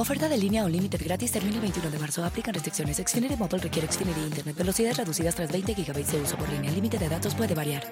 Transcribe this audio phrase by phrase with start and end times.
[0.00, 2.24] Oferta de línea o límite gratis termina el 21 de marzo.
[2.24, 2.96] Aplican restricciones.
[2.96, 4.56] Xfinity Mobile requiere Xfinity Internet.
[4.56, 6.70] Velocidades reducidas tras 20 GB de uso por línea.
[6.70, 7.82] El límite de datos puede variar.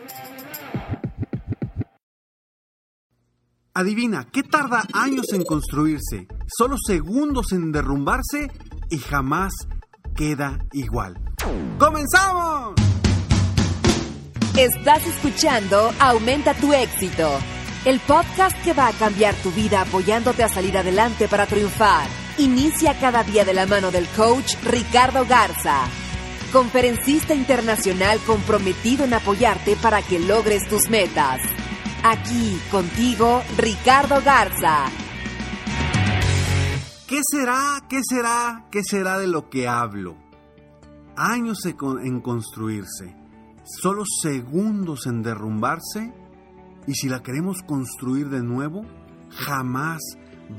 [3.75, 8.49] Adivina, ¿qué tarda años en construirse, solo segundos en derrumbarse
[8.89, 9.53] y jamás
[10.17, 11.15] queda igual?
[11.79, 12.75] ¡Comenzamos!
[14.57, 17.39] Estás escuchando Aumenta tu éxito,
[17.85, 22.07] el podcast que va a cambiar tu vida apoyándote a salir adelante para triunfar.
[22.39, 25.85] Inicia cada día de la mano del coach Ricardo Garza,
[26.53, 31.41] conferencista internacional comprometido en apoyarte para que logres tus metas.
[32.03, 34.87] Aquí contigo, Ricardo Garza.
[37.07, 37.83] ¿Qué será?
[37.89, 38.67] ¿Qué será?
[38.71, 40.17] ¿Qué será de lo que hablo?
[41.17, 43.17] Años en construirse,
[43.65, 46.13] solo segundos en derrumbarse
[46.89, 48.85] y si la queremos construir de nuevo,
[49.31, 50.01] jamás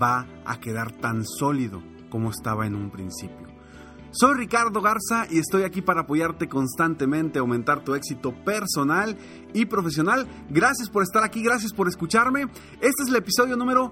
[0.02, 3.48] va a quedar tan sólido como estaba en un principio.
[4.12, 9.18] Soy Ricardo Garza y estoy aquí para apoyarte constantemente, aumentar tu éxito personal
[9.54, 10.28] y profesional.
[10.50, 12.44] Gracias por estar aquí, gracias por escucharme.
[12.74, 13.92] Este es el episodio número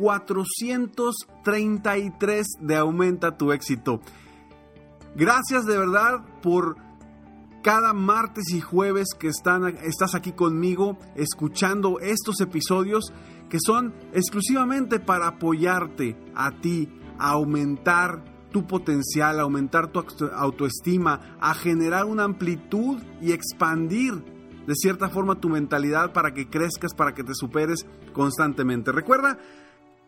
[0.00, 4.00] 433 de Aumenta tu éxito.
[5.14, 6.78] Gracias de verdad por
[7.64, 13.10] cada martes y jueves que están, estás aquí conmigo escuchando estos episodios
[13.48, 20.04] que son exclusivamente para apoyarte a ti, a aumentar tu potencial, a aumentar tu
[20.34, 24.22] autoestima, a generar una amplitud y expandir
[24.66, 28.92] de cierta forma tu mentalidad para que crezcas, para que te superes constantemente.
[28.92, 29.38] Recuerda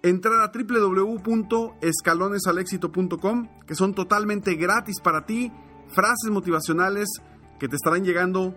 [0.03, 5.51] entrar a www.escalonesalexito.com, que son totalmente gratis para ti,
[5.89, 7.09] frases motivacionales
[7.59, 8.55] que te estarán llegando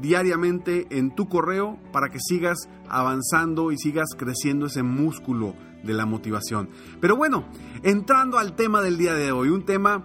[0.00, 6.06] diariamente en tu correo para que sigas avanzando y sigas creciendo ese músculo de la
[6.06, 6.68] motivación.
[7.00, 7.44] Pero bueno,
[7.82, 10.04] entrando al tema del día de hoy, un tema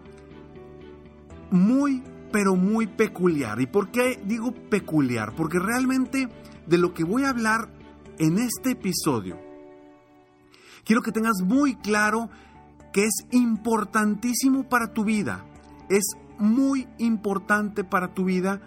[1.52, 3.62] muy, pero muy peculiar.
[3.62, 5.34] ¿Y por qué digo peculiar?
[5.36, 6.30] Porque realmente
[6.66, 7.70] de lo que voy a hablar
[8.18, 9.40] en este episodio,
[10.84, 12.30] quiero que tengas muy claro
[12.92, 15.46] que es importantísimo para tu vida.
[15.90, 16.04] Es
[16.38, 18.62] muy importante para tu vida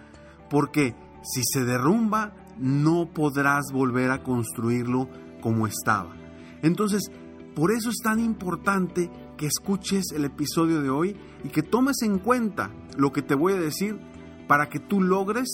[0.49, 5.09] porque si se derrumba, no podrás volver a construirlo
[5.41, 6.15] como estaba.
[6.61, 7.11] Entonces,
[7.55, 12.19] por eso es tan importante que escuches el episodio de hoy y que tomes en
[12.19, 13.99] cuenta lo que te voy a decir
[14.47, 15.47] para que tú logres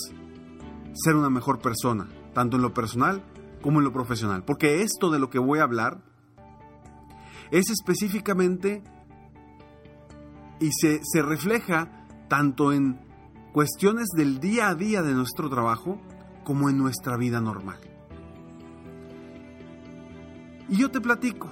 [0.94, 3.24] ser una mejor persona, tanto en lo personal
[3.62, 4.44] como en lo profesional.
[4.44, 6.04] Porque esto de lo que voy a hablar
[7.52, 8.84] es específicamente
[10.60, 12.03] y se, se refleja
[12.34, 13.00] tanto en
[13.52, 16.02] cuestiones del día a día de nuestro trabajo
[16.44, 17.78] como en nuestra vida normal.
[20.68, 21.52] Y yo te platico,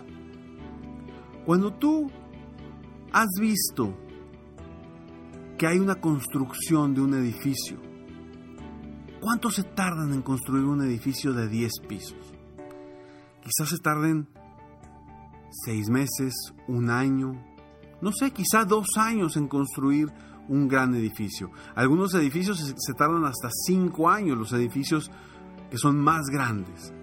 [1.46, 2.10] cuando tú
[3.14, 3.96] has visto
[5.60, 7.78] que hay una construcción de un edificio,
[9.20, 12.34] ¿cuánto se tardan en construir un edificio de 10 pisos?
[13.44, 14.28] Quizás se tarden
[15.64, 16.34] 6 meses,
[16.68, 17.34] un año,
[18.02, 20.12] no sé, quizás dos años en construir
[20.52, 21.50] un gran edificio.
[21.76, 25.10] Algunos edificios se, tardan hasta 5 años, los edificios
[25.70, 26.94] que son más grandes.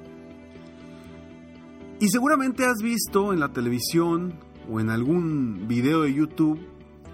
[1.98, 4.34] Y seguramente has visto en la televisión
[4.70, 6.60] o en algún video de YouTube,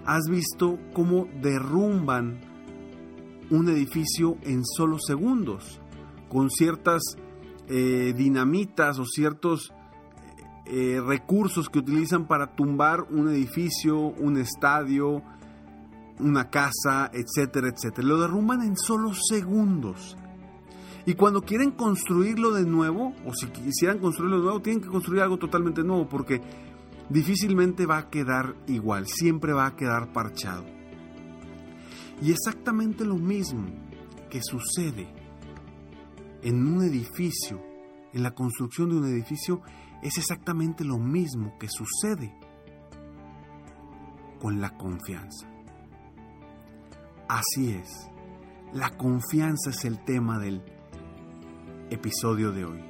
[0.05, 2.41] has visto cómo derrumban
[3.49, 5.79] un edificio en solo segundos,
[6.29, 7.01] con ciertas
[7.69, 9.71] eh, dinamitas o ciertos
[10.65, 15.23] eh, recursos que utilizan para tumbar un edificio, un estadio,
[16.19, 18.07] una casa, etcétera, etcétera.
[18.07, 20.15] Lo derrumban en solo segundos.
[21.05, 25.21] Y cuando quieren construirlo de nuevo, o si quisieran construirlo de nuevo, tienen que construir
[25.21, 26.41] algo totalmente nuevo porque
[27.09, 30.65] difícilmente va a quedar igual, siempre va a quedar parchado.
[32.21, 33.67] Y exactamente lo mismo
[34.29, 35.07] que sucede
[36.41, 37.61] en un edificio,
[38.13, 39.61] en la construcción de un edificio,
[40.01, 42.33] es exactamente lo mismo que sucede
[44.39, 45.54] con la confianza.
[47.27, 47.89] Así es,
[48.71, 50.61] la confianza es el tema del
[51.89, 52.83] episodio de hoy.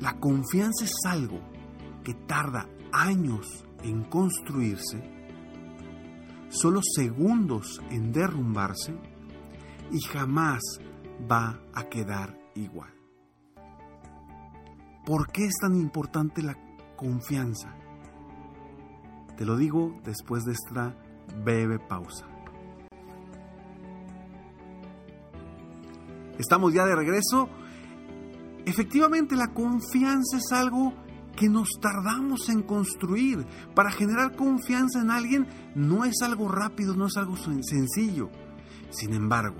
[0.00, 1.40] La confianza es algo
[2.04, 5.02] que tarda años en construirse,
[6.50, 8.94] solo segundos en derrumbarse
[9.90, 10.60] y jamás
[11.30, 12.92] va a quedar igual.
[15.06, 16.58] ¿Por qué es tan importante la
[16.94, 17.74] confianza?
[19.36, 20.94] Te lo digo después de esta
[21.44, 22.26] breve pausa.
[26.38, 27.48] Estamos ya de regreso.
[28.64, 30.92] Efectivamente, la confianza es algo
[31.36, 33.46] que nos tardamos en construir.
[33.74, 38.30] Para generar confianza en alguien no es algo rápido, no es algo sencillo.
[38.90, 39.56] Sin embargo,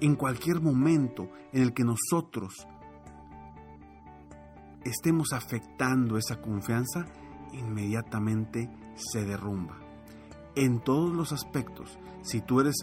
[0.00, 2.54] en cualquier momento en el que nosotros
[4.84, 7.04] estemos afectando esa confianza,
[7.52, 9.79] inmediatamente se derrumba.
[10.54, 12.76] En todos los aspectos, si tú eres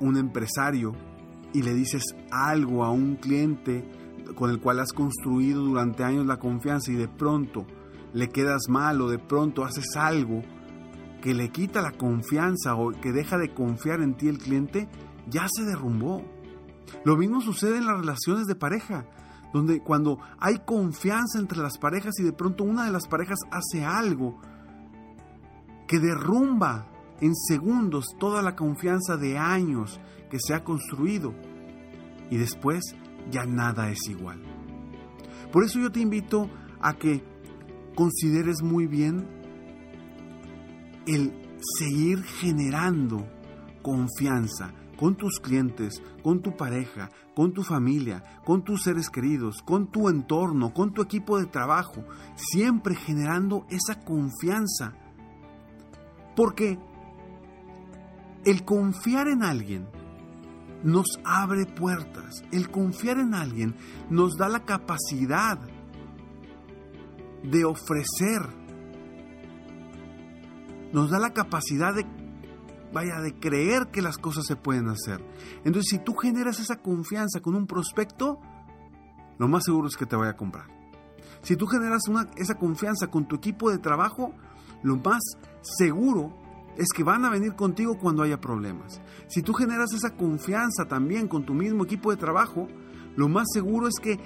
[0.00, 0.92] un empresario
[1.52, 3.84] y le dices algo a un cliente
[4.34, 7.66] con el cual has construido durante años la confianza y de pronto
[8.12, 10.42] le quedas mal o de pronto haces algo
[11.20, 14.88] que le quita la confianza o que deja de confiar en ti el cliente,
[15.28, 16.22] ya se derrumbó.
[17.04, 19.06] Lo mismo sucede en las relaciones de pareja,
[19.52, 23.84] donde cuando hay confianza entre las parejas y de pronto una de las parejas hace
[23.84, 24.40] algo
[25.86, 26.86] que derrumba
[27.22, 31.32] en segundos toda la confianza de años que se ha construido
[32.30, 32.96] y después
[33.30, 34.42] ya nada es igual.
[35.52, 37.22] Por eso yo te invito a que
[37.94, 39.28] consideres muy bien
[41.06, 41.32] el
[41.78, 43.24] seguir generando
[43.82, 49.92] confianza con tus clientes, con tu pareja, con tu familia, con tus seres queridos, con
[49.92, 52.04] tu entorno, con tu equipo de trabajo,
[52.34, 54.94] siempre generando esa confianza.
[56.34, 56.78] Porque
[58.44, 59.88] el confiar en alguien
[60.82, 62.42] nos abre puertas.
[62.50, 63.76] El confiar en alguien
[64.10, 65.58] nos da la capacidad
[67.42, 68.42] de ofrecer.
[70.92, 72.04] Nos da la capacidad de,
[72.92, 75.24] vaya, de creer que las cosas se pueden hacer.
[75.64, 78.40] Entonces, si tú generas esa confianza con un prospecto,
[79.38, 80.66] lo más seguro es que te vaya a comprar.
[81.42, 82.02] Si tú generas
[82.36, 84.32] esa confianza con tu equipo de trabajo,
[84.82, 85.22] lo más
[85.62, 86.41] seguro
[86.76, 89.00] es que van a venir contigo cuando haya problemas.
[89.28, 92.68] Si tú generas esa confianza también con tu mismo equipo de trabajo,
[93.16, 94.18] lo más seguro es que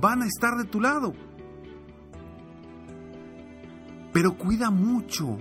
[0.00, 1.12] van a estar de tu lado.
[4.12, 5.38] Pero cuida mucho,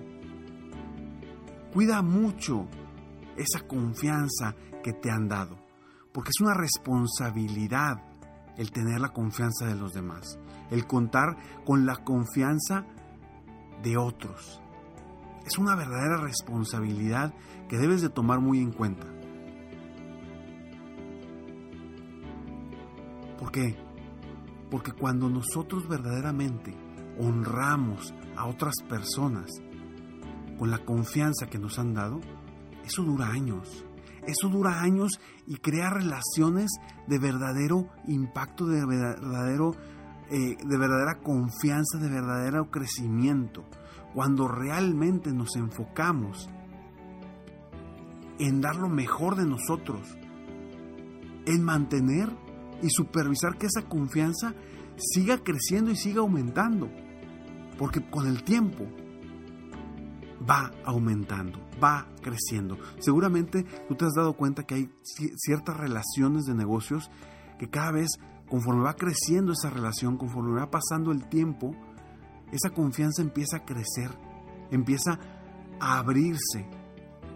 [1.74, 2.68] cuida mucho
[3.36, 5.58] esa confianza que te han dado,
[6.14, 8.02] porque es una responsabilidad
[8.58, 10.40] el tener la confianza de los demás,
[10.70, 12.86] el contar con la confianza
[13.84, 14.62] de otros.
[15.46, 17.34] Es una verdadera responsabilidad
[17.68, 19.08] que debes de tomar muy en cuenta.
[23.40, 23.76] ¿Por qué?
[24.70, 26.76] Porque cuando nosotros verdaderamente
[27.20, 29.50] honramos a otras personas
[30.58, 32.20] con la confianza que nos han dado,
[32.86, 33.84] eso dura años.
[34.28, 36.70] Eso dura años y crea relaciones
[37.08, 39.72] de verdadero impacto, de verdadero,
[40.30, 43.66] eh, de verdadera confianza, de verdadero crecimiento
[44.14, 46.50] cuando realmente nos enfocamos
[48.40, 50.02] en dar lo mejor de nosotros,
[51.46, 52.30] en mantener
[52.82, 54.54] y supervisar que esa confianza
[54.98, 56.90] siga creciendo y siga aumentando,
[57.78, 58.86] porque con el tiempo
[60.50, 62.78] va aumentando, va creciendo.
[63.00, 67.10] Seguramente tú te has dado cuenta que hay ciertas relaciones de negocios
[67.60, 68.10] que cada vez,
[68.50, 71.76] conforme va creciendo esa relación, conforme va pasando el tiempo,
[72.52, 74.12] esa confianza empieza a crecer,
[74.72, 75.20] empieza
[75.80, 76.66] a abrirse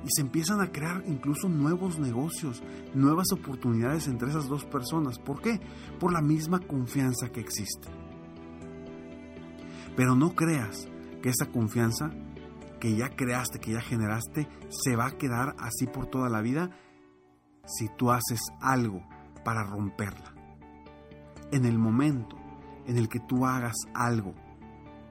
[0.03, 2.61] y se empiezan a crear incluso nuevos negocios,
[2.93, 5.17] nuevas oportunidades entre esas dos personas.
[5.17, 5.59] ¿Por qué?
[5.99, 7.87] Por la misma confianza que existe.
[9.95, 10.87] Pero no creas
[11.23, 12.11] que esa confianza
[12.79, 16.69] que ya creaste, que ya generaste, se va a quedar así por toda la vida
[17.65, 19.01] si tú haces algo
[19.43, 20.35] para romperla.
[21.51, 22.35] En el momento
[22.85, 24.35] en el que tú hagas algo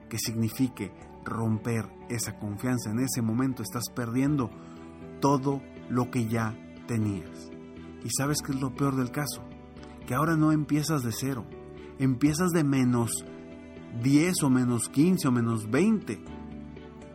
[0.09, 0.91] que signifique
[1.23, 2.91] romper esa confianza.
[2.91, 4.49] En ese momento estás perdiendo
[5.19, 6.55] todo lo que ya
[6.87, 7.51] tenías.
[8.03, 9.43] ¿Y sabes qué es lo peor del caso?
[10.07, 11.45] Que ahora no empiezas de cero,
[11.97, 13.25] empiezas de menos
[14.01, 16.23] 10 o menos 15 o menos 20.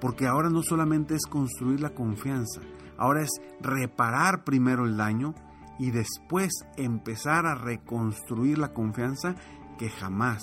[0.01, 2.61] Porque ahora no solamente es construir la confianza,
[2.97, 3.31] ahora es
[3.61, 5.35] reparar primero el daño
[5.79, 9.35] y después empezar a reconstruir la confianza
[9.79, 10.43] que jamás,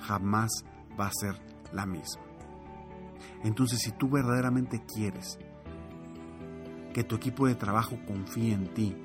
[0.00, 0.50] jamás
[0.98, 2.22] va a ser la misma.
[3.42, 5.38] Entonces, si tú verdaderamente quieres
[6.94, 8.96] que tu equipo de trabajo confíe en ti,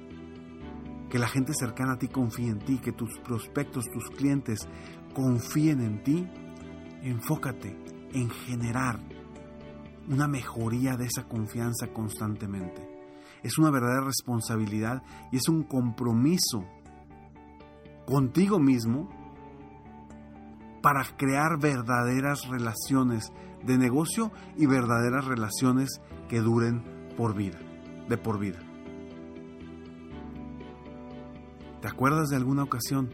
[1.10, 4.60] que la gente cercana a ti confíe en ti, que tus prospectos, tus clientes
[5.14, 6.28] confíen en ti,
[7.02, 7.76] enfócate
[8.14, 9.00] en generar
[10.08, 12.88] una mejoría de esa confianza constantemente.
[13.44, 16.66] Es una verdadera responsabilidad y es un compromiso
[18.06, 19.10] contigo mismo
[20.82, 23.32] para crear verdaderas relaciones
[23.64, 26.84] de negocio y verdaderas relaciones que duren
[27.18, 27.60] por vida,
[28.08, 28.60] de por vida.
[31.82, 33.10] ¿Te acuerdas de alguna ocasión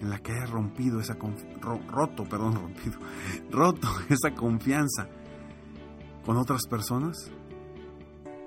[0.00, 1.16] en la que hayas rompido esa
[1.90, 2.98] roto, perdón, rompido,
[3.50, 5.08] roto esa confianza
[6.24, 7.30] con otras personas?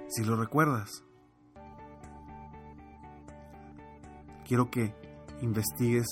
[0.09, 1.03] Si lo recuerdas,
[4.45, 4.93] quiero que
[5.41, 6.07] investigues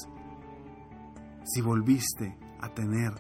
[1.46, 3.14] si volviste a tener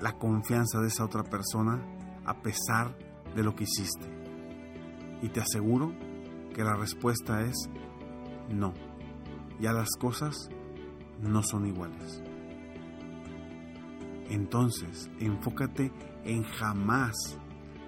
[0.00, 1.80] la confianza de esa otra persona
[2.24, 2.96] a pesar
[3.34, 4.06] de lo que hiciste.
[5.22, 5.92] Y te aseguro
[6.52, 7.70] que la respuesta es
[8.50, 8.74] no
[9.60, 10.48] ya las cosas
[11.20, 12.22] no son iguales.
[14.30, 15.92] Entonces, enfócate
[16.24, 17.14] en jamás,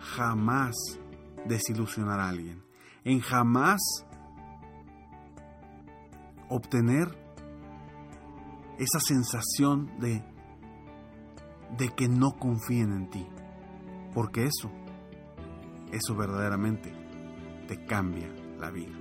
[0.00, 0.74] jamás
[1.46, 2.62] desilusionar a alguien,
[3.04, 3.80] en jamás
[6.48, 7.08] obtener
[8.78, 10.22] esa sensación de,
[11.76, 13.26] de que no confíen en ti,
[14.14, 14.70] porque eso,
[15.92, 16.92] eso verdaderamente
[17.68, 18.28] te cambia
[18.58, 18.94] la vida.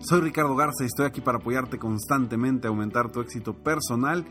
[0.00, 4.24] Soy Ricardo Garza y estoy aquí para apoyarte constantemente a aumentar tu éxito personal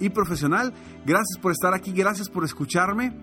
[0.00, 0.74] y profesional.
[1.06, 3.16] Gracias por estar aquí, gracias por escucharme.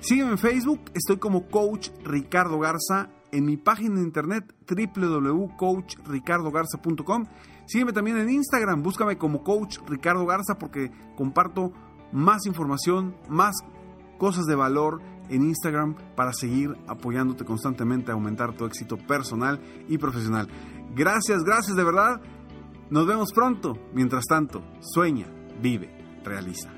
[0.00, 7.24] Sígueme en Facebook, estoy como Coach Ricardo Garza en mi página de internet www.coachricardogarza.com.
[7.66, 11.72] Sígueme también en Instagram, búscame como Coach Ricardo Garza porque comparto
[12.12, 13.56] más información, más
[14.18, 19.98] cosas de valor en Instagram para seguir apoyándote constantemente a aumentar tu éxito personal y
[19.98, 20.48] profesional.
[20.94, 22.22] Gracias, gracias de verdad.
[22.90, 23.78] Nos vemos pronto.
[23.92, 25.26] Mientras tanto, sueña,
[25.60, 25.90] vive,
[26.24, 26.77] realiza.